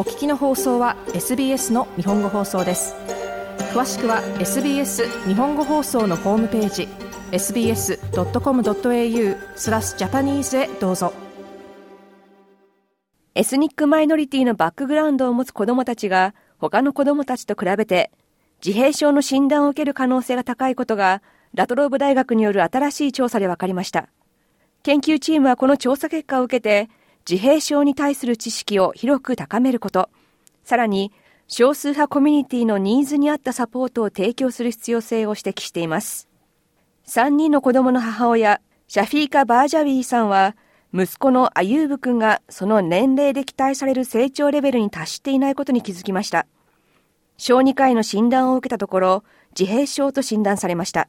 [0.00, 2.94] お聞きの放送は SBS の日本語放送です。
[3.74, 6.88] 詳しくは SBS 日本語放送のホームページ
[7.32, 7.98] sbs.com.au
[9.56, 11.12] スラスジャパニーズへどうぞ。
[13.34, 18.10] エスニックマイノリティのバックグラウンドを持つ子どもたちが他の子どもたちと比べて
[18.64, 21.20] 自閉症の診断を受ける可能性が高いことが
[21.52, 24.08] ラトローブ大学による新しい調査で分かりました。
[24.82, 26.88] 研究チームはこの調査結果を受けて
[27.28, 30.10] 自閉症に対する知識を広く高めること。
[30.64, 31.12] さらに
[31.48, 36.28] 少数派コミュニティのニーズに合ったサポートを提供する必要性を指摘しています。
[37.06, 40.56] 3人の子供の母親シャフィーカ・バージャウィーさんは
[40.92, 46.46] 息子のアユーブ君がその年齢で期待される成長レベルに達していないことに気づきました。
[47.36, 49.24] 小児科医の診断を受けたところ
[49.58, 51.08] 自閉症と診断されました。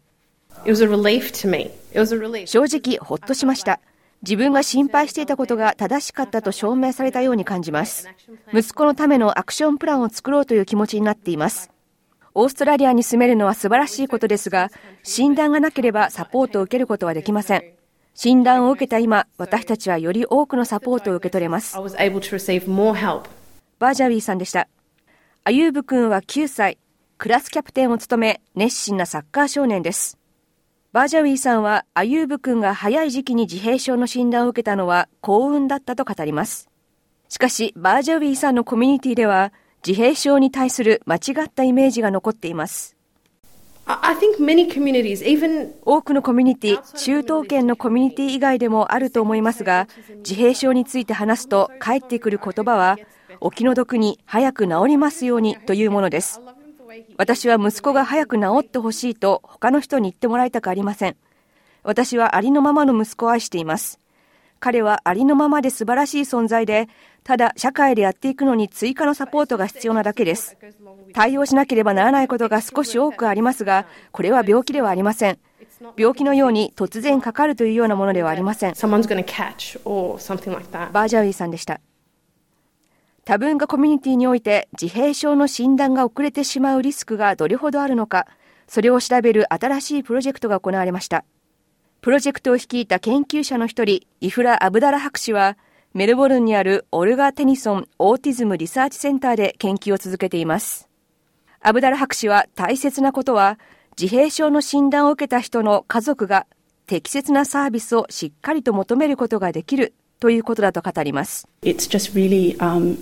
[2.47, 3.79] 正直ほっとしました
[4.21, 8.07] 自分が心配していたことが正しかったと証明されたように感じます。
[8.53, 11.71] 息子のためのアクションプランを作ろうという気持ちになっています。
[12.33, 14.69] オーストラリアに住めるのは素晴らしいことですが
[15.03, 17.63] 診断がなければサポートを受けることはできません。
[18.13, 21.75] 診断を受けた今私たちはより多くのサポートを受け取れます。
[23.79, 24.67] バージャビーさんでした。
[25.43, 26.77] アユーブ君は9歳。
[27.17, 30.17] クラスキャプテンを務め熱心なサッカー少年です
[30.93, 36.69] バージャウィーさんはアユーブ君が早い時期に自閉症の診断を受けたのは幸運だったと語ります。
[37.29, 39.53] しかし、バージャウィーさんのコミュニティでは
[39.87, 42.97] 自閉症に対する間違ったイメージが残っています。
[45.85, 52.97] 多くのコミュニティ、中東圏のコミュニティ以外でもあると思いますが、自閉症について話すと返ってくる言葉は、
[53.39, 56.41] お気の毒に早く治りますようにというものです。
[57.17, 61.15] 私は息子が早く治ってほしいと他の人に言ってもらいたくありません。
[61.83, 63.99] 私はありのままの息子を愛しています。
[64.59, 66.87] 彼はありのままで素晴らしい存在で、
[67.23, 70.55] ただ社会でやっていくのに追加のサポートが必要なだけです。
[71.13, 75.39] 対応しなければならないことが少し多くありますが、これは病気ではありません。
[75.97, 78.75] 病気のように突然かかるというようなものではありません。
[80.93, 81.81] バージャウィさんでした。
[83.23, 88.27] 多文化コミュニティにおいて自閉症の診断が遅れてしまうリスクがどれほどあるのか、
[88.67, 91.23] それを調べる新しいプロジェクトが行われました。
[92.01, 95.55] プロジェクトを率いた研究者の一人、イフラ・アブダラ博士は、
[95.93, 100.89] メルボルンにあるオルガ・テニソン・オーティズム・リサーチセンターで研究を続けています。
[101.59, 103.59] アブダラ博士は大切なことは、
[104.01, 106.47] 自閉症の診断を受けた人の家族が
[106.87, 111.47] 適切なサービスをしっかりと求めることができるということだと語ります。
[111.63, 112.97] Um,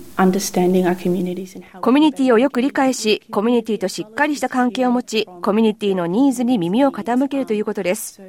[1.82, 8.22] コミュニティをよく理解し、コミュニティとしっかりした関係を持ち、コミュニティのニーズに耳を傾けるということです。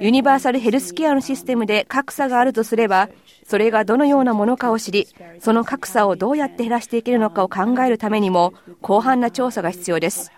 [0.00, 3.10] ユニバーサルヘルスケアのシステムで格差があるとすれば、
[3.46, 10.32] それがどのようなものかを知り、その格差をどうやって減らしていけるのかを考えるためにも、広範な調査が必要です。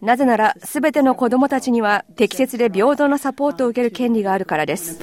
[0.00, 4.96] なぜなら、すべての子どもたちには適切で平等なサポートを受ける権利があるからです。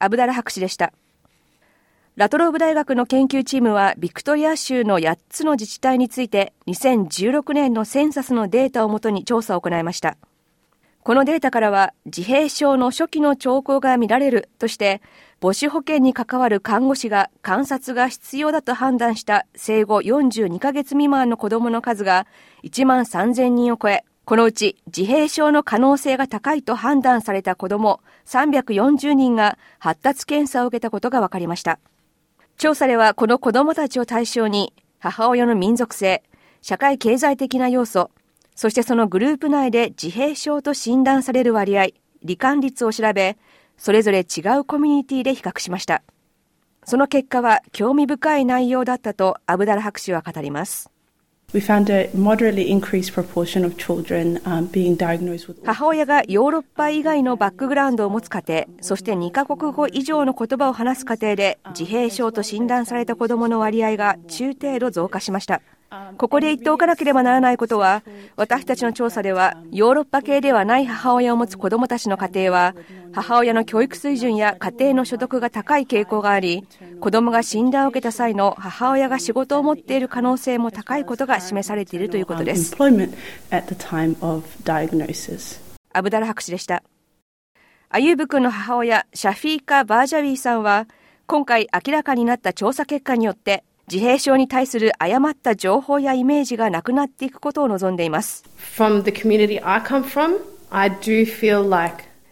[0.00, 0.92] アブダラ博士でした。
[2.16, 10.16] ラトローブ大学の研究チームはビクトリア州の8つの自治体について2016年のセンサスのデータをもとに調査を行いました。
[11.02, 15.00] このデータからは自閉症の初期の兆候が見られるとして
[15.40, 22.26] 母子保険に関わる看護師が観察が必要だと判断した生後42ヶ月未満の子供の数が
[22.64, 31.78] 1万3000人を超えこのうち自閉症の可能性が高いと判断された子ども340人が発達検査を受けたことが分かりました。
[32.56, 36.22] 調査ではこの子どもたちを対象に母親の民族性、
[36.62, 38.10] 社会経済的な要素、
[38.54, 41.86] そしてそのグループ内で自閉症と診断される割合、
[42.24, 43.38] 罹患率を調べ、
[43.78, 46.02] それぞれ違うコミュニティで比較しました。
[46.84, 50.90] その結果は興味深い内容だったとアブダラ博士は語ります。
[55.64, 65.60] 母親がヨーロッパ以外のバックグラウンドを持つ家庭、そして2カ国語以上の言葉を話す家庭で自閉症と診断された子どもの割合が中程度増加しました。
[66.18, 68.04] ここで言っておかなければならないことは、
[68.36, 72.74] 私たちの調査では、ヨーロッパ系ではない母親を持つ子どもたちの家庭は、
[73.12, 76.64] 母親の教育水準や家庭の所得が高い傾向があり、
[77.00, 82.76] 子どもが診断を受けた際の母親が仕事を持っている可能性も高いことが示されているということです。
[85.92, 86.84] アブダラ博士でした。
[87.88, 90.86] アユーブ君の母親、シャフィーカ・バージャウィーさんは、
[91.26, 98.44] 今回明らかになった調査結果によって、自閉症に対する誤った情報やイメージがなくなっていくことを望んでいます。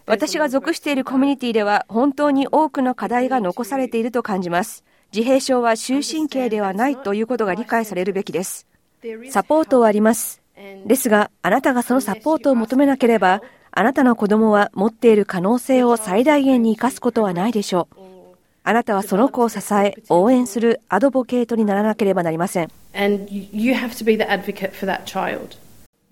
[0.07, 4.85] 私が属しているコミュニティでは本当に多くの課題が残されていると感じます。
[5.13, 8.69] 自閉症は終身刑ではないということが理解されるべきです。
[9.31, 10.41] サポートはあります。
[10.87, 18.08] ですが、あなたがそのサポートを求めなければ、あなたの子供は持っている可能性を最大限に生かすことはないでしょう。
[18.69, 22.69] あなたはその子を支え、応援するアドボケートにならなければなりません。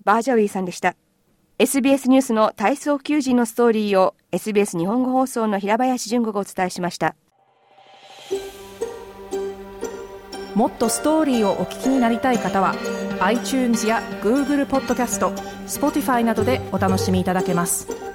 [0.03, 0.95] バージャウィーさんでした。
[1.59, 7.15] SBS ニュースの体操求人のストーリーを SBS 日本語放送の平林純子がお伝えしました。
[10.55, 12.73] もっとストーリーをお聞きになりたい方は
[13.19, 15.29] iTunes や Google ポッドキャスト
[15.67, 18.06] Spotify などでお楽しみいただけます。